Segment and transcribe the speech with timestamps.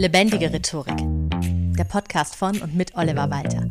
[0.00, 0.96] Lebendige Rhetorik.
[1.76, 3.68] Der Podcast von und mit Oliver Walter.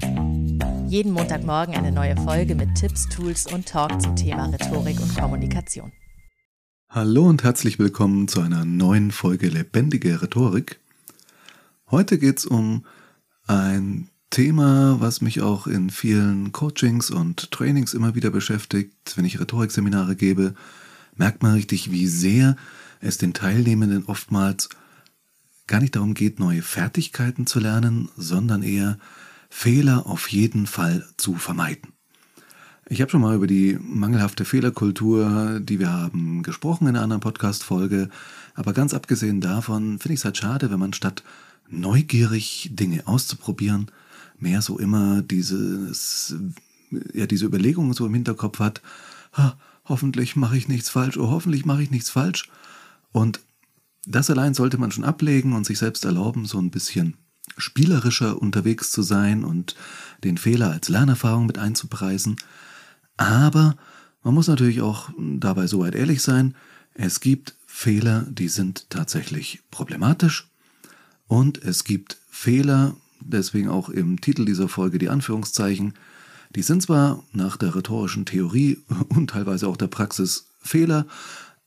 [0.88, 5.92] Jeden Montagmorgen eine neue Folge mit Tipps, Tools und Talk zum Thema Rhetorik und Kommunikation.
[6.88, 10.80] Hallo und herzlich willkommen zu einer neuen Folge Lebendige Rhetorik.
[11.90, 12.86] Heute geht es um
[13.48, 18.94] ein Thema, was mich auch in vielen Coachings und Trainings immer wieder beschäftigt.
[19.16, 20.54] Wenn ich Rhetorikseminare gebe,
[21.16, 22.56] merkt man richtig, wie sehr
[23.02, 24.70] es den Teilnehmenden oftmals
[25.70, 28.98] gar nicht darum geht, neue Fertigkeiten zu lernen, sondern eher
[29.50, 31.94] Fehler auf jeden Fall zu vermeiden.
[32.90, 37.22] Ich habe schon mal über die mangelhafte Fehlerkultur, die wir haben, gesprochen in einer anderen
[37.22, 38.10] Podcast-Folge.
[38.56, 41.24] Aber ganz abgesehen davon finde ich es halt schade, wenn man statt
[41.70, 43.92] neugierig Dinge auszuprobieren,
[44.40, 46.36] mehr so immer dieses,
[47.14, 48.82] ja, diese Überlegungen so im Hinterkopf hat,
[49.34, 52.50] ha, hoffentlich mache ich nichts falsch, oh, hoffentlich mache ich nichts falsch.
[53.12, 53.40] Und
[54.10, 57.16] das allein sollte man schon ablegen und sich selbst erlauben, so ein bisschen
[57.58, 59.76] spielerischer unterwegs zu sein und
[60.24, 62.36] den Fehler als Lernerfahrung mit einzupreisen.
[63.18, 63.76] Aber
[64.24, 66.56] man muss natürlich auch dabei soweit ehrlich sein,
[66.94, 70.50] es gibt Fehler, die sind tatsächlich problematisch
[71.28, 75.94] und es gibt Fehler, deswegen auch im Titel dieser Folge die Anführungszeichen,
[76.56, 78.80] die sind zwar nach der rhetorischen Theorie
[79.10, 81.06] und teilweise auch der Praxis Fehler,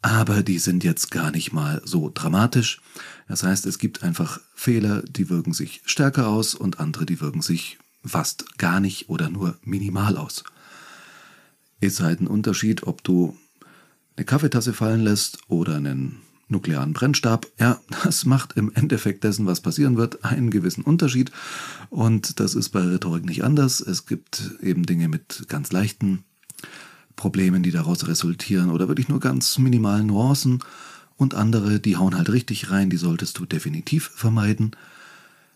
[0.02, 2.80] aber die sind jetzt gar nicht mal so dramatisch.
[3.28, 7.40] Das heißt, es gibt einfach Fehler, die wirken sich stärker aus und andere, die wirken
[7.40, 10.42] sich fast gar nicht oder nur minimal aus.
[11.80, 13.36] Ist halt ein Unterschied, ob du
[14.16, 17.46] eine Kaffeetasse fallen lässt oder einen nuklearen Brennstab.
[17.58, 21.30] Ja, das macht im Endeffekt dessen, was passieren wird, einen gewissen Unterschied.
[21.90, 23.80] Und das ist bei Rhetorik nicht anders.
[23.80, 26.24] Es gibt eben Dinge mit ganz leichten
[27.16, 30.60] Problemen, die daraus resultieren oder wirklich nur ganz minimalen Nuancen
[31.16, 34.72] und andere, die hauen halt richtig rein, die solltest du definitiv vermeiden.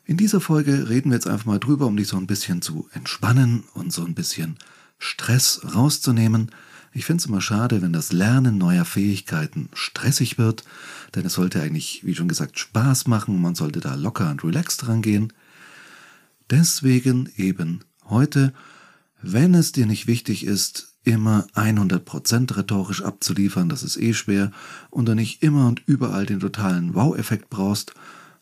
[0.04, 2.88] In dieser Folge reden wir jetzt einfach mal drüber, um dich so ein bisschen zu
[2.92, 4.56] entspannen und so ein bisschen
[4.98, 6.50] Stress rauszunehmen.
[6.92, 10.64] Ich finde es immer schade, wenn das Lernen neuer Fähigkeiten stressig wird,
[11.14, 14.86] denn es sollte eigentlich, wie schon gesagt, Spaß machen, man sollte da locker und relaxed
[14.86, 15.32] rangehen.
[16.48, 18.54] Deswegen eben heute,
[19.20, 24.50] wenn es dir nicht wichtig ist, immer 100% rhetorisch abzuliefern, das ist eh schwer,
[24.90, 27.94] und du nicht immer und überall den totalen Wow-Effekt brauchst,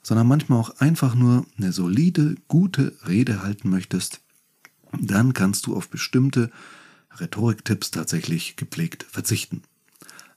[0.03, 4.21] sondern manchmal auch einfach nur eine solide, gute Rede halten möchtest,
[4.99, 6.51] dann kannst du auf bestimmte
[7.19, 9.63] Rhetoriktipps tatsächlich gepflegt verzichten.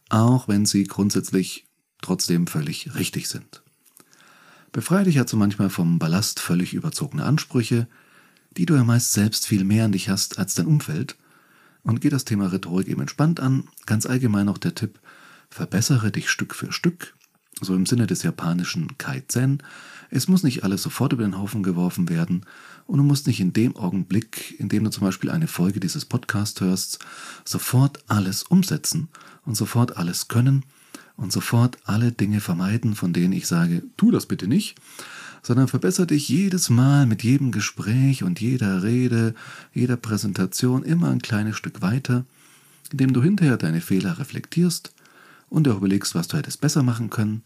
[0.10, 1.66] Auch wenn sie grundsätzlich
[2.02, 3.64] trotzdem völlig richtig sind.
[4.74, 7.88] Befreie dich also manchmal vom Ballast völlig überzogener Ansprüche,
[8.58, 11.16] die du ja meist selbst viel mehr an dich hast als dein Umfeld–
[11.84, 13.68] und geh das Thema Rhetorik eben entspannt an.
[13.86, 15.00] Ganz allgemein auch der Tipp,
[15.50, 17.16] verbessere dich Stück für Stück,
[17.62, 19.64] so im Sinne des japanischen Kaizen.
[20.10, 22.46] Es muss nicht alles sofort über den Haufen geworfen werden
[22.86, 26.06] und du musst nicht in dem Augenblick, in dem du zum Beispiel eine Folge dieses
[26.06, 27.00] Podcasts hörst,
[27.44, 29.10] sofort alles umsetzen
[29.46, 30.64] und sofort alles können
[31.18, 34.76] und sofort alle Dinge vermeiden, von denen ich sage, tu das bitte nicht,
[35.48, 39.34] sondern verbessere dich jedes Mal mit jedem Gespräch und jeder Rede,
[39.74, 42.26] jeder Präsentation immer ein kleines Stück weiter,
[42.92, 44.92] indem du hinterher deine Fehler reflektierst
[45.48, 47.44] und dir überlegst, was du hättest besser machen können.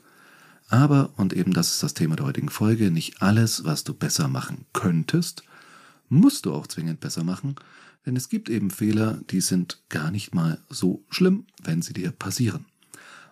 [0.68, 4.28] Aber, und eben das ist das Thema der heutigen Folge, nicht alles, was du besser
[4.28, 5.44] machen könntest,
[6.10, 7.54] musst du auch zwingend besser machen,
[8.08, 12.10] denn es gibt eben Fehler, die sind gar nicht mal so schlimm, wenn sie dir
[12.10, 12.66] passieren.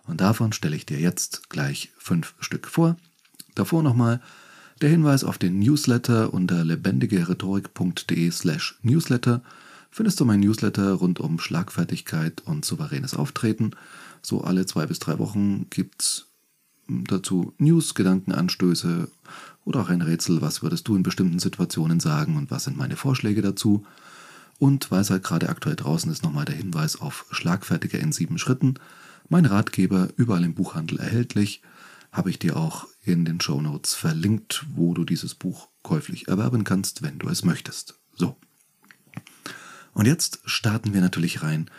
[0.04, 2.96] Und davon stelle ich dir jetzt gleich fünf Stück vor.
[3.56, 4.20] Davor nochmal
[4.80, 9.42] der Hinweis auf den Newsletter unter lebendigerhetorik.de slash newsletter
[9.90, 13.72] findest du mein Newsletter rund um Schlagfertigkeit und souveränes Auftreten.
[14.22, 16.26] So alle zwei bis drei Wochen gibt's
[16.88, 19.08] dazu News, Gedankenanstöße
[19.64, 22.96] oder auch ein Rätsel, was würdest du in bestimmten Situationen sagen und was sind meine
[22.96, 23.84] Vorschläge dazu.
[24.58, 28.38] Und weil es halt gerade aktuell draußen ist, nochmal der Hinweis auf Schlagfertiger in sieben
[28.38, 28.74] Schritten.
[29.28, 31.62] Mein Ratgeber überall im Buchhandel erhältlich
[32.12, 36.64] habe ich dir auch in den Show Notes verlinkt, wo du dieses Buch käuflich erwerben
[36.64, 37.98] kannst, wenn du es möchtest.
[38.14, 38.36] So.
[39.92, 41.70] Und jetzt starten wir natürlich rein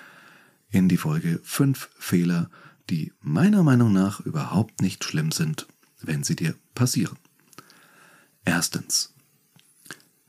[0.69, 2.49] in die Folge 5 Fehler,
[2.89, 5.67] die meiner Meinung nach überhaupt nicht schlimm sind,
[6.01, 7.17] wenn sie dir passieren.
[8.45, 9.13] Erstens.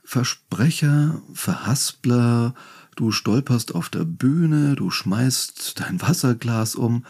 [0.05, 2.55] Versprecher, Verhaspler,
[2.97, 7.07] du stolperst auf der Bühne, du schmeißt dein Wasserglas um.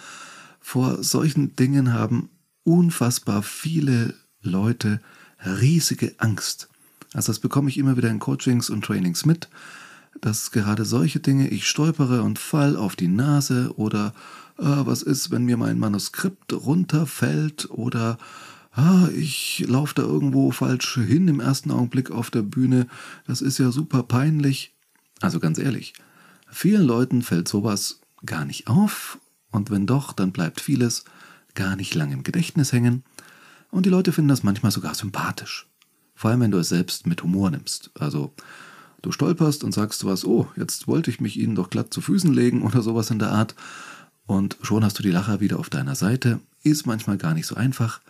[0.61, 2.31] Vor solchen Dingen haben
[2.64, 5.00] unfassbar viele Leute
[5.44, 6.69] riesige Angst.
[7.14, 9.49] Also das bekomme ich immer wieder in Coachings und Trainings mit,
[10.20, 14.14] dass gerade solche Dinge, ich stolpere und fall auf die Nase oder
[14.59, 18.19] äh, was ist, wenn mir mein Manuskript runterfällt oder
[18.73, 22.87] ah, ich laufe da irgendwo falsch hin im ersten Augenblick auf der Bühne,
[23.26, 24.73] das ist ja super peinlich.
[25.20, 25.94] Also ganz ehrlich,
[26.50, 29.19] vielen Leuten fällt sowas gar nicht auf
[29.50, 31.05] und wenn doch, dann bleibt vieles
[31.55, 33.05] gar nicht lang im Gedächtnis hängen
[33.71, 35.69] und die Leute finden das manchmal sogar sympathisch.
[36.15, 37.91] Vor allem, wenn du es selbst mit Humor nimmst.
[37.99, 38.33] Also
[39.01, 42.33] du stolperst und sagst was, oh, jetzt wollte ich mich ihnen doch glatt zu Füßen
[42.33, 43.55] legen oder sowas in der Art
[44.27, 46.41] und schon hast du die Lacher wieder auf deiner Seite.
[46.63, 48.01] Ist manchmal gar nicht so einfach,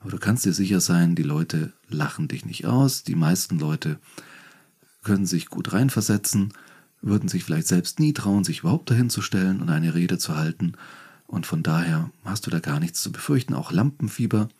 [0.00, 3.04] aber du kannst dir sicher sein, die Leute lachen dich nicht aus.
[3.04, 3.98] Die meisten Leute
[5.02, 6.52] können sich gut reinversetzen,
[7.00, 10.36] würden sich vielleicht selbst nie trauen, sich überhaupt dahin zu stellen und eine Rede zu
[10.36, 10.74] halten.
[11.32, 13.54] Und von daher hast du da gar nichts zu befürchten.
[13.54, 14.50] Auch Lampenfieber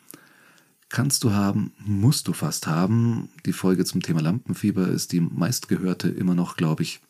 [0.88, 3.28] kannst du haben, musst du fast haben.
[3.44, 7.02] Die Folge zum Thema Lampenfieber ist die meistgehörte immer noch, glaube ich.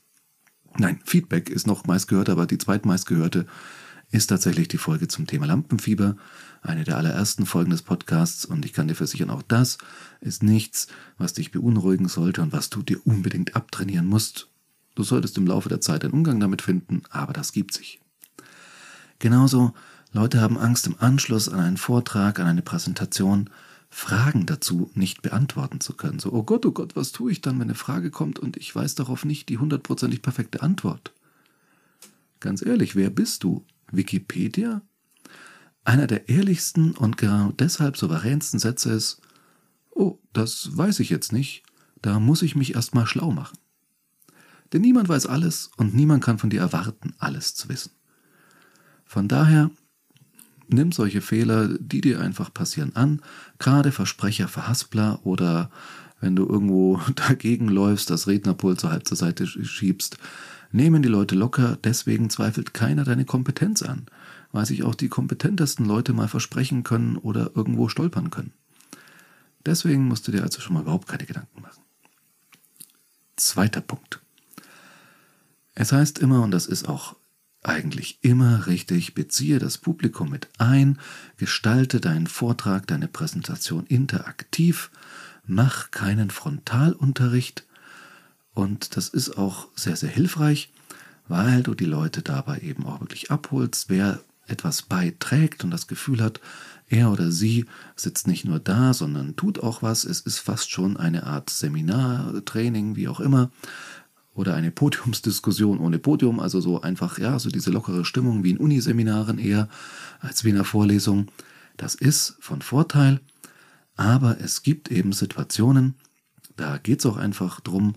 [0.78, 3.46] Nein, Feedback ist noch meistgehört, aber die zweitmeistgehörte
[4.10, 6.16] ist tatsächlich die Folge zum Thema Lampenfieber,
[6.62, 9.78] eine der allerersten Folgen des Podcasts und ich kann dir versichern, auch das
[10.20, 10.88] ist nichts,
[11.18, 14.48] was dich beunruhigen sollte und was du dir unbedingt abtrainieren musst.
[14.96, 18.01] Du solltest im Laufe der Zeit einen Umgang damit finden, aber das gibt sich.
[19.22, 19.72] Genauso,
[20.12, 23.50] Leute haben Angst im Anschluss an einen Vortrag, an eine Präsentation,
[23.88, 26.18] Fragen dazu nicht beantworten zu können.
[26.18, 28.74] So, oh Gott, oh Gott, was tue ich dann, wenn eine Frage kommt und ich
[28.74, 31.12] weiß darauf nicht die hundertprozentig perfekte Antwort?
[32.40, 33.64] Ganz ehrlich, wer bist du?
[33.92, 34.82] Wikipedia?
[35.84, 39.20] Einer der ehrlichsten und genau deshalb souveränsten Sätze ist,
[39.94, 41.62] oh, das weiß ich jetzt nicht,
[42.00, 43.58] da muss ich mich erstmal schlau machen.
[44.72, 47.92] Denn niemand weiß alles und niemand kann von dir erwarten, alles zu wissen.
[49.12, 49.70] Von daher
[50.68, 53.20] nimm solche Fehler, die dir einfach passieren, an,
[53.58, 55.70] gerade Versprecher, Verhaspler oder
[56.22, 60.16] wenn du irgendwo dagegen läufst, das Rednerpult so halb zur Seite schiebst,
[60.70, 64.06] nehmen die Leute locker, deswegen zweifelt keiner deine Kompetenz an,
[64.50, 68.54] weil sich auch die kompetentesten Leute mal versprechen können oder irgendwo stolpern können.
[69.66, 71.82] Deswegen musst du dir also schon mal überhaupt keine Gedanken machen.
[73.36, 74.20] Zweiter Punkt.
[75.74, 77.14] Es heißt immer, und das ist auch
[77.62, 80.98] eigentlich immer richtig, beziehe das Publikum mit ein,
[81.36, 84.90] gestalte deinen Vortrag, deine Präsentation interaktiv,
[85.46, 87.64] mach keinen Frontalunterricht,
[88.54, 90.70] und das ist auch sehr, sehr hilfreich,
[91.28, 93.88] weil du die Leute dabei eben auch wirklich abholst.
[93.88, 96.40] Wer etwas beiträgt und das Gefühl hat,
[96.88, 97.64] er oder sie
[97.96, 100.04] sitzt nicht nur da, sondern tut auch was.
[100.04, 103.50] Es ist fast schon eine Art Seminar, Training, wie auch immer.
[104.34, 108.56] Oder eine Podiumsdiskussion ohne Podium, also so einfach, ja, so diese lockere Stimmung wie in
[108.56, 109.68] Uniseminaren eher
[110.20, 111.28] als wie in einer Vorlesung.
[111.76, 113.20] Das ist von Vorteil,
[113.96, 115.94] aber es gibt eben Situationen,
[116.56, 117.94] da geht es auch einfach darum,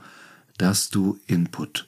[0.57, 1.87] dass du Input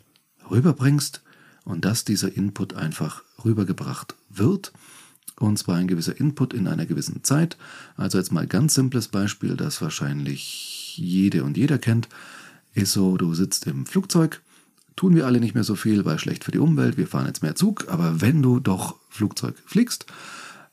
[0.50, 1.22] rüberbringst
[1.64, 4.72] und dass dieser Input einfach rübergebracht wird.
[5.40, 7.58] Und zwar ein gewisser Input in einer gewissen Zeit.
[7.96, 12.10] Also jetzt mal ganz simples Beispiel, das wahrscheinlich jede und jeder kennt,
[12.78, 14.42] ist so, du sitzt im Flugzeug,
[14.96, 17.44] tun wir alle nicht mehr so viel, weil schlecht für die Umwelt, wir fahren jetzt
[17.44, 20.06] mehr Zug, aber wenn du doch Flugzeug fliegst,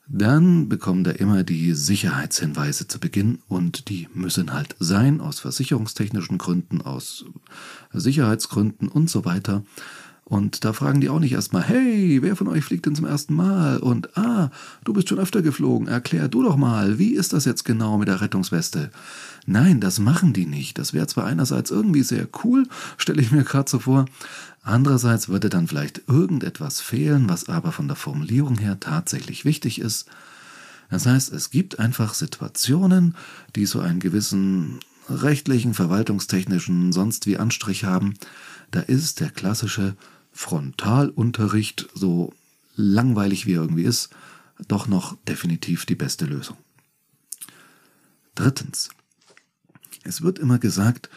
[0.07, 3.39] dann bekommt er immer die Sicherheitshinweise zu Beginn.
[3.47, 7.25] Und die müssen halt sein aus versicherungstechnischen Gründen, aus
[7.91, 9.63] Sicherheitsgründen und so weiter.
[10.27, 13.35] Und da fragen die auch nicht erstmal, hey, wer von euch fliegt denn zum ersten
[13.35, 13.77] Mal?
[13.77, 14.49] Und ah,
[14.83, 18.07] du bist schon öfter geflogen, erklär du doch mal, wie ist das jetzt genau mit
[18.07, 18.89] der Rettungsweste?
[19.45, 20.79] Nein, das machen die nicht.
[20.79, 22.67] Das wäre zwar einerseits irgendwie sehr cool,
[22.97, 24.05] stelle ich mir gerade so vor,
[24.63, 30.07] andererseits würde dann vielleicht irgendetwas fehlen, was aber von der Formulierung her tatsächlich wichtig ist.
[30.89, 33.15] Das heißt, es gibt einfach Situationen,
[33.55, 38.15] die so einen gewissen rechtlichen, verwaltungstechnischen, sonst wie Anstrich haben.
[38.71, 39.95] Da ist der klassische
[40.35, 42.33] Frontalunterricht, so
[42.75, 44.09] langweilig wie er irgendwie ist,
[44.67, 46.57] doch noch definitiv die beste Lösung.
[48.35, 48.89] Drittens.
[50.03, 51.09] Es wird immer gesagt,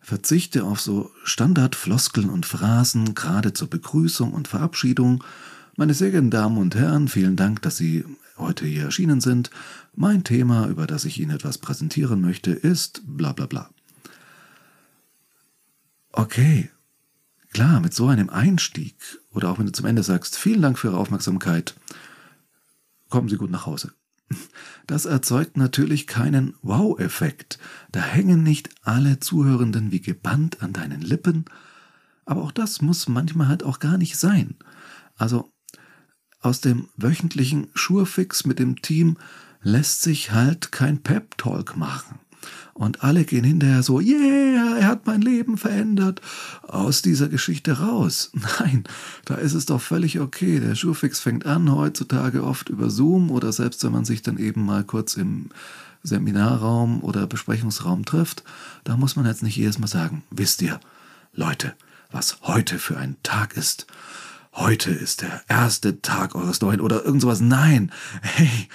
[0.00, 5.22] verzichte auf so Standardfloskeln und Phrasen, gerade zur Begrüßung und Verabschiedung.
[5.76, 8.04] Meine sehr geehrten Damen und Herren, vielen Dank, dass Sie
[8.36, 9.50] heute hier erschienen sind.
[9.94, 13.70] Mein Thema, über das ich Ihnen etwas präsentieren möchte, ist bla bla bla.
[16.10, 16.70] Okay,
[17.52, 18.96] Klar, mit so einem Einstieg
[19.30, 21.74] oder auch wenn du zum Ende sagst, vielen Dank für Ihre Aufmerksamkeit,
[23.08, 23.92] kommen Sie gut nach Hause.
[24.86, 27.58] Das erzeugt natürlich keinen Wow-Effekt.
[27.92, 31.44] Da hängen nicht alle Zuhörenden wie gebannt an deinen Lippen,
[32.24, 34.56] aber auch das muss manchmal halt auch gar nicht sein.
[35.14, 35.52] Also
[36.40, 39.16] aus dem wöchentlichen Schurfix mit dem Team
[39.62, 42.18] lässt sich halt kein Pep-Talk machen.
[42.74, 46.20] Und alle gehen hinterher so, yeah, er hat mein Leben verändert,
[46.62, 48.30] aus dieser Geschichte raus.
[48.60, 48.84] Nein,
[49.24, 50.60] da ist es doch völlig okay.
[50.60, 54.64] Der Schurfix fängt an heutzutage oft über Zoom oder selbst wenn man sich dann eben
[54.64, 55.50] mal kurz im
[56.02, 58.44] Seminarraum oder Besprechungsraum trifft,
[58.84, 60.78] da muss man jetzt nicht jedes Mal sagen, wisst ihr,
[61.32, 61.74] Leute,
[62.10, 63.86] was heute für ein Tag ist.
[64.52, 67.40] Heute ist der erste Tag eures neuen oder irgend sowas.
[67.40, 68.68] Nein, hey,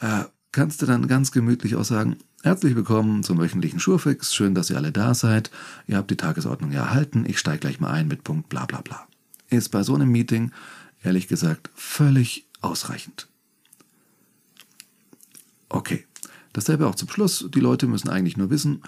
[0.00, 0.24] äh,
[0.58, 4.76] kannst du dann ganz gemütlich auch sagen, herzlich willkommen zum wöchentlichen Schurfix, schön, dass ihr
[4.76, 5.52] alle da seid,
[5.86, 8.80] ihr habt die Tagesordnung ja erhalten, ich steige gleich mal ein mit Punkt bla bla
[8.80, 9.06] bla.
[9.50, 10.50] Ist bei so einem Meeting,
[11.00, 13.28] ehrlich gesagt, völlig ausreichend.
[15.68, 16.04] Okay,
[16.52, 18.82] dasselbe auch zum Schluss, die Leute müssen eigentlich nur wissen,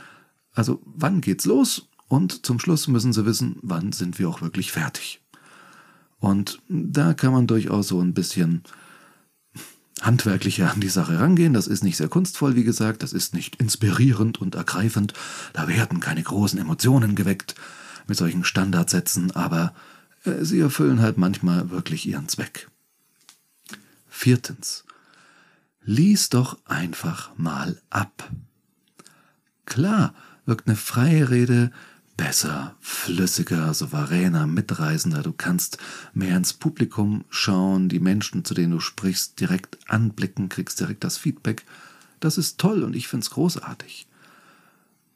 [0.53, 4.73] also wann geht's los und zum Schluss müssen sie wissen, wann sind wir auch wirklich
[4.73, 5.23] fertig.
[6.19, 8.65] Und da kann man durchaus so ein bisschen
[10.03, 11.53] handwerklicher an die Sache rangehen.
[11.53, 15.15] Das ist nicht sehr kunstvoll, wie gesagt, das ist nicht inspirierend und ergreifend.
[15.53, 17.55] Da werden keine großen Emotionen geweckt
[18.07, 19.75] mit solchen Standardsätzen, aber
[20.25, 22.69] äh, sie erfüllen halt manchmal wirklich ihren Zweck.
[24.09, 24.85] Viertens.
[25.83, 28.31] Lies doch einfach mal ab.
[29.65, 30.15] Klar
[30.45, 31.71] wirkt eine freie Rede
[32.21, 35.23] besser, flüssiger, souveräner, mitreisender.
[35.23, 35.79] Du kannst
[36.13, 41.17] mehr ins Publikum schauen, die Menschen, zu denen du sprichst, direkt anblicken, kriegst direkt das
[41.17, 41.65] Feedback.
[42.21, 44.07] Das ist toll und ich finde es großartig.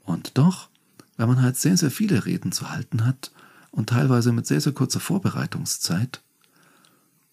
[0.04, 0.70] Und doch,
[1.18, 3.32] wenn man halt sehr, sehr viele Reden zu halten hat
[3.70, 6.22] und teilweise mit sehr, sehr kurzer Vorbereitungszeit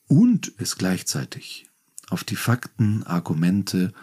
[0.10, 1.70] und es gleichzeitig
[2.10, 3.94] auf die Fakten, Argumente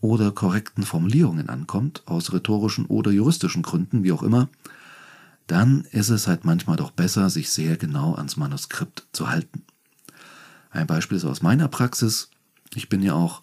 [0.00, 4.48] oder korrekten Formulierungen ankommt, aus rhetorischen oder juristischen Gründen, wie auch immer,
[5.48, 9.64] dann ist es halt manchmal doch besser, sich sehr genau ans Manuskript zu halten.
[10.70, 12.30] Ein Beispiel ist aus meiner Praxis.
[12.74, 13.42] Ich bin ja auch,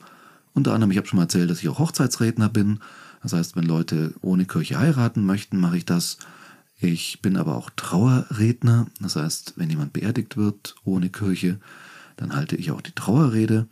[0.54, 2.80] unter anderem, ich habe schon mal erzählt, dass ich auch Hochzeitsredner bin.
[3.24, 6.20] Das heißt, wenn Leute ohne Kirche heiraten möchten, mache ich das.
[6.80, 8.86] Ich bin aber auch Trauerredner.
[9.00, 11.60] Das heißt, wenn jemand beerdigt wird ohne Kirche,
[12.18, 13.68] dann halte ich auch die Trauerrede.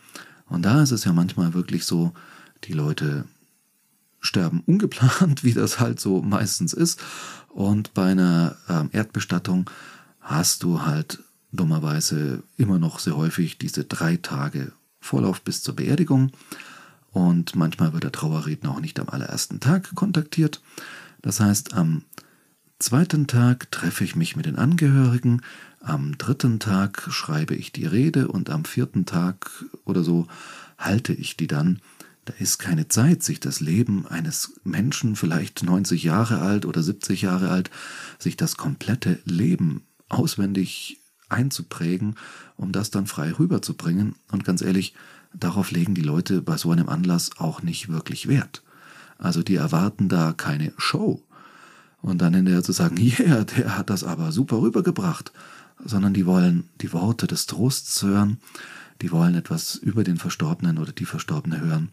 [0.47, 2.13] Und da ist es ja manchmal wirklich so,
[2.63, 3.25] die Leute
[4.23, 6.99] sterben ungeplant, wie das halt so meistens ist.
[7.49, 9.69] Und bei einer ähm, Erdbestattung
[10.21, 11.19] hast du halt
[11.51, 16.31] dummerweise immer noch sehr häufig diese drei Tage Vorlauf bis zur Beerdigung.
[17.11, 20.61] Und manchmal wird der Trauerredner auch nicht am allerersten Tag kontaktiert.
[21.21, 22.03] Das heißt, am
[22.79, 25.41] zweiten Tag treffe ich mich mit den Angehörigen,
[25.79, 29.51] am dritten Tag schreibe ich die Rede und am vierten Tag
[29.83, 30.27] oder so
[30.77, 31.81] halte ich die dann
[32.25, 37.21] da ist keine Zeit, sich das Leben eines Menschen, vielleicht 90 Jahre alt oder 70
[37.21, 37.69] Jahre alt,
[38.19, 40.99] sich das komplette Leben auswendig
[41.29, 42.15] einzuprägen,
[42.55, 44.15] um das dann frei rüberzubringen.
[44.31, 44.93] Und ganz ehrlich,
[45.33, 48.61] darauf legen die Leute bei so einem Anlass auch nicht wirklich Wert.
[49.17, 51.21] Also die erwarten da keine Show.
[52.01, 55.31] Und dann hinterher zu sagen, ja, yeah, der hat das aber super rübergebracht,
[55.83, 58.37] sondern die wollen die Worte des Trosts hören,
[59.01, 61.89] die wollen etwas über den Verstorbenen oder die Verstorbene hören.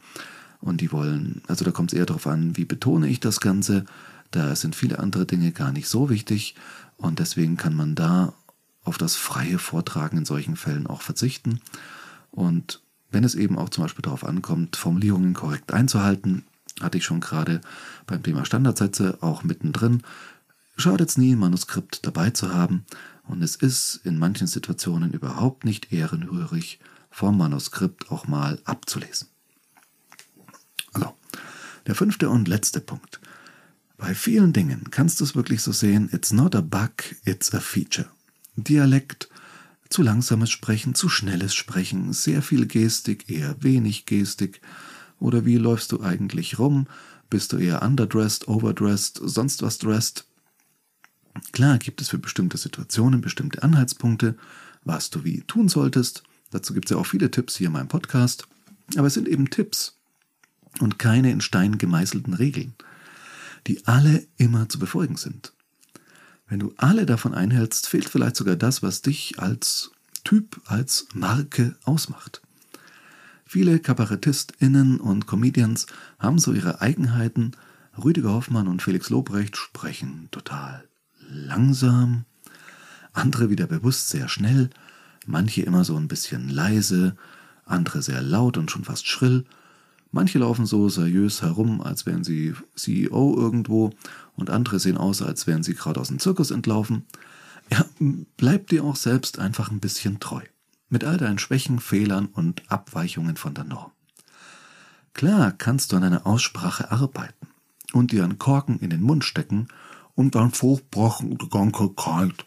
[0.60, 3.86] Und die wollen, also da kommt es eher darauf an, wie betone ich das Ganze.
[4.30, 6.54] Da sind viele andere Dinge gar nicht so wichtig.
[6.96, 8.34] Und deswegen kann man da
[8.84, 11.60] auf das freie Vortragen in solchen Fällen auch verzichten.
[12.30, 16.44] Und wenn es eben auch zum Beispiel darauf ankommt, Formulierungen korrekt einzuhalten,
[16.80, 17.60] hatte ich schon gerade
[18.06, 20.02] beim Thema Standardsätze auch mittendrin,
[20.76, 22.84] schadet es nie, ein Manuskript dabei zu haben.
[23.26, 29.28] Und es ist in manchen Situationen überhaupt nicht ehrenrührig, vom Manuskript auch mal abzulesen.
[30.92, 31.14] Also,
[31.86, 33.20] der fünfte und letzte Punkt.
[33.96, 36.90] Bei vielen Dingen kannst du es wirklich so sehen, it's not a bug,
[37.24, 38.08] it's a feature.
[38.56, 39.28] Dialekt,
[39.90, 44.60] zu langsames Sprechen, zu schnelles Sprechen, sehr viel Gestik, eher wenig Gestik.
[45.18, 46.86] Oder wie läufst du eigentlich rum?
[47.28, 50.26] Bist du eher underdressed, overdressed, sonst was dressed?
[51.52, 54.36] Klar gibt es für bestimmte Situationen bestimmte Anhaltspunkte,
[54.84, 56.22] was du wie tun solltest.
[56.50, 58.48] Dazu gibt es ja auch viele Tipps hier in meinem Podcast.
[58.96, 59.96] Aber es sind eben Tipps
[60.80, 62.74] und keine in Stein gemeißelten Regeln,
[63.66, 65.52] die alle immer zu befolgen sind.
[66.48, 69.92] Wenn du alle davon einhältst, fehlt vielleicht sogar das, was dich als
[70.24, 72.42] Typ, als Marke ausmacht.
[73.46, 75.86] Viele KabarettistInnen und Comedians
[76.18, 77.52] haben so ihre Eigenheiten.
[78.02, 80.89] Rüdiger Hoffmann und Felix Lobrecht sprechen total
[81.30, 82.24] langsam,
[83.12, 84.70] andere wieder bewusst sehr schnell,
[85.26, 87.16] manche immer so ein bisschen leise,
[87.64, 89.44] andere sehr laut und schon fast schrill.
[90.12, 93.90] Manche laufen so seriös herum, als wären sie CEO irgendwo,
[94.34, 97.06] und andere sehen aus, als wären sie gerade aus dem Zirkus entlaufen.
[97.70, 97.84] Ja,
[98.36, 100.42] bleib dir auch selbst einfach ein bisschen treu.
[100.88, 103.92] Mit all deinen Schwächen, Fehlern und Abweichungen von der Norm.
[105.14, 107.46] Klar kannst du an einer Aussprache arbeiten
[107.92, 109.68] und dir einen Korken in den Mund stecken
[110.20, 112.44] und dann Fruchtbrachen oder Ganke kalt.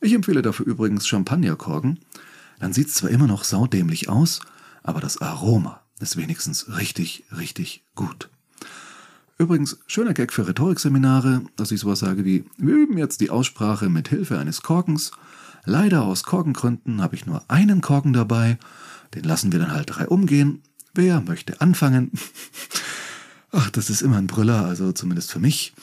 [0.00, 2.00] Ich empfehle dafür übrigens Champagnerkorken.
[2.58, 4.40] Dann sieht es zwar immer noch saudämlich aus,
[4.82, 8.30] aber das Aroma, ist wenigstens richtig, richtig gut.
[9.36, 13.90] Übrigens, schöner Gag für Rhetorikseminare, dass ich sowas sage wie, wir üben jetzt die Aussprache
[13.90, 15.10] mit Hilfe eines Korkens.
[15.66, 18.58] Leider aus Korkengründen habe ich nur einen Korken dabei.
[19.14, 20.62] Den lassen wir dann halt drei umgehen.
[20.94, 22.10] Wer möchte anfangen?
[23.52, 25.74] Ach, das ist immer ein Brüller, also zumindest für mich.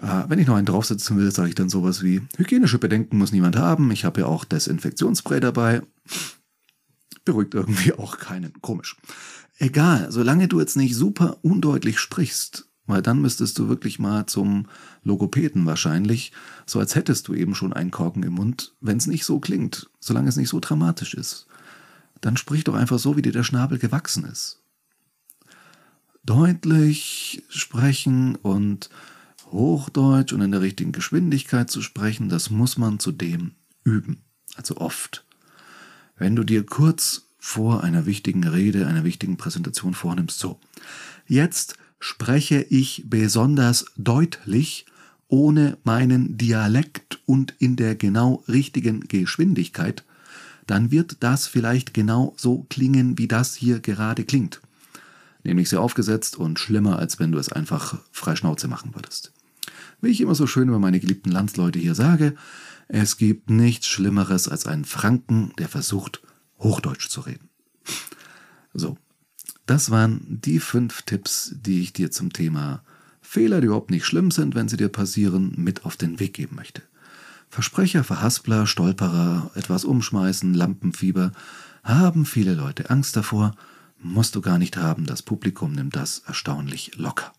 [0.00, 3.32] Äh, wenn ich noch einen draufsetzen will, sage ich dann sowas wie, hygienische Bedenken muss
[3.32, 3.90] niemand haben.
[3.90, 5.82] Ich habe ja auch Desinfektionsspray dabei.
[7.24, 8.60] Beruhigt irgendwie auch keinen.
[8.60, 8.96] Komisch.
[9.58, 14.66] Egal, solange du jetzt nicht super undeutlich sprichst, weil dann müsstest du wirklich mal zum
[15.02, 16.32] Logopäden wahrscheinlich,
[16.66, 19.90] so als hättest du eben schon einen Korken im Mund, wenn es nicht so klingt,
[19.98, 21.46] solange es nicht so dramatisch ist.
[22.20, 24.60] Dann sprich doch einfach so, wie dir der Schnabel gewachsen ist.
[26.22, 28.90] Deutlich sprechen und
[29.56, 33.52] Hochdeutsch und in der richtigen Geschwindigkeit zu sprechen, das muss man zudem
[33.84, 34.22] üben,
[34.54, 35.24] also oft.
[36.16, 40.58] Wenn du dir kurz vor einer wichtigen Rede, einer wichtigen Präsentation vornimmst, so,
[41.26, 44.86] jetzt spreche ich besonders deutlich,
[45.28, 50.04] ohne meinen Dialekt und in der genau richtigen Geschwindigkeit,
[50.66, 54.60] dann wird das vielleicht genau so klingen, wie das hier gerade klingt.
[55.44, 59.32] Nämlich sehr aufgesetzt und schlimmer, als wenn du es einfach frei Schnauze machen würdest.
[60.00, 62.34] Wie ich immer so schön über meine geliebten Landsleute hier sage,
[62.88, 66.22] es gibt nichts Schlimmeres als einen Franken, der versucht,
[66.58, 67.48] Hochdeutsch zu reden.
[68.72, 68.96] So,
[69.66, 72.82] das waren die fünf Tipps, die ich dir zum Thema
[73.20, 76.56] Fehler, die überhaupt nicht schlimm sind, wenn sie dir passieren, mit auf den Weg geben
[76.56, 76.82] möchte.
[77.48, 81.32] Versprecher, Verhaspler, Stolperer, etwas umschmeißen, Lampenfieber,
[81.82, 83.54] haben viele Leute Angst davor,
[83.98, 87.32] musst du gar nicht haben, das Publikum nimmt das erstaunlich locker.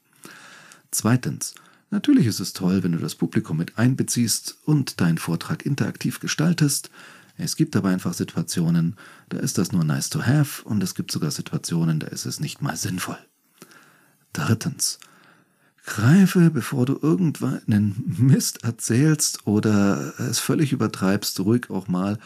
[0.91, 1.53] Zweitens,
[1.89, 6.89] natürlich ist es toll, wenn du das Publikum mit einbeziehst und deinen Vortrag interaktiv gestaltest,
[7.37, 8.95] es gibt aber einfach Situationen,
[9.29, 12.39] da ist das nur nice to have und es gibt sogar Situationen, da ist es
[12.39, 13.19] nicht mal sinnvoll.
[14.33, 14.99] Drittens,
[15.85, 22.17] greife, bevor du irgendeinen Mist erzählst oder es völlig übertreibst, ruhig auch mal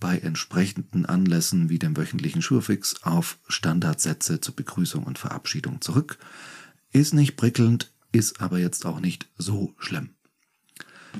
[0.00, 6.18] bei entsprechenden Anlässen wie dem wöchentlichen Schurfix auf Standardsätze zur Begrüßung und Verabschiedung zurück.
[6.92, 10.10] Ist nicht prickelnd, ist aber jetzt auch nicht so schlimm.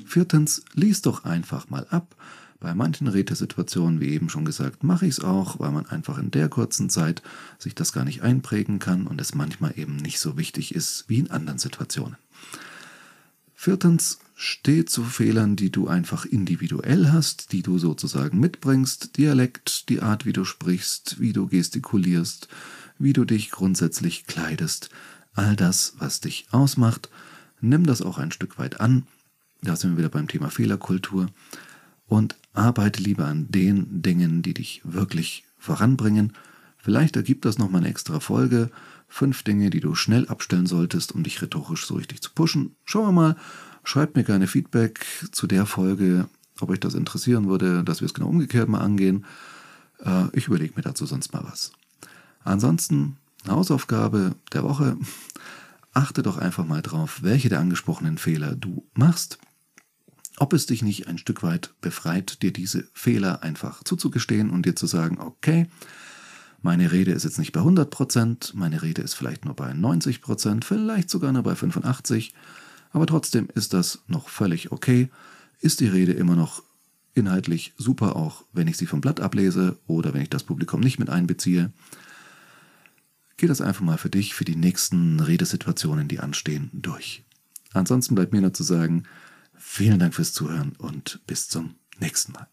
[0.05, 2.17] Viertens, lies doch einfach mal ab,
[2.61, 6.33] bei manchen Rätesituationen, wie eben schon gesagt, mache ich es auch, weil man einfach in
[6.33, 7.23] der kurzen Zeit
[7.59, 11.21] sich das gar nicht einprägen kann und es manchmal eben nicht so wichtig ist wie
[11.21, 12.17] in anderen Situationen.
[13.55, 20.01] Viertens, steh zu Fehlern, die du einfach individuell hast, die du sozusagen mitbringst, Dialekt, die
[20.01, 22.49] Art, wie du sprichst, wie du gestikulierst,
[22.99, 24.91] wie du dich grundsätzlich kleidest,
[25.39, 27.09] all das, was dich ausmacht,
[27.61, 29.07] nimm das auch ein Stück weit an.
[29.63, 31.29] Da sind wir wieder beim Thema Fehlerkultur
[32.07, 36.33] und arbeite lieber an den Dingen, die dich wirklich voranbringen.
[36.77, 38.71] Vielleicht ergibt das nochmal eine extra Folge.
[39.09, 42.77] Fünf Dinge, die du schnell abstellen solltest, um dich rhetorisch so richtig zu pushen.
[42.85, 43.37] Schauen wir mal.
[43.85, 46.29] Schreibt mir gerne Feedback zu der Folge,
[46.61, 49.25] ob euch das interessieren würde, dass wir es genau umgekehrt mal angehen.
[50.05, 51.73] Äh, ich überlege mir dazu sonst mal was.
[52.45, 54.97] Ansonsten, Hausaufgabe der Woche.
[55.93, 59.39] Achte doch einfach mal drauf, welche der angesprochenen Fehler du machst
[60.41, 64.77] ob es dich nicht ein Stück weit befreit, dir diese Fehler einfach zuzugestehen und dir
[64.77, 65.69] zu sagen, okay,
[66.63, 70.23] meine Rede ist jetzt nicht bei 100 Prozent, meine Rede ist vielleicht nur bei 90
[70.23, 72.35] Prozent, vielleicht sogar nur bei 85,
[72.91, 75.11] aber trotzdem ist das noch völlig okay.
[75.61, 76.63] Ist die Rede immer noch
[77.15, 80.99] inhaltlich super, auch wenn ich sie vom Blatt ablese oder wenn ich das Publikum nicht
[80.99, 81.73] mit einbeziehe.
[83.39, 87.25] Geh das einfach mal für dich, für die nächsten Redesituationen, die anstehen, durch.
[87.73, 89.05] Ansonsten bleibt mir nur zu sagen,
[89.59, 92.47] Vielen Dank fürs Zuhören und bis zum nächsten Mal.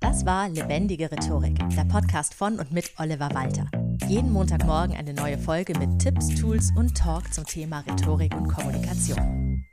[0.00, 3.70] Das war Lebendige Rhetorik, der Podcast von und mit Oliver Walter.
[4.08, 9.64] Jeden Montagmorgen eine neue Folge mit Tipps, Tools und Talk zum Thema Rhetorik und Kommunikation.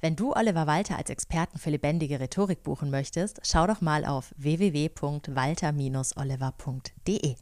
[0.00, 4.34] Wenn du Oliver Walter als Experten für lebendige Rhetorik buchen möchtest, schau doch mal auf
[4.36, 7.36] www.walter-oliver.de.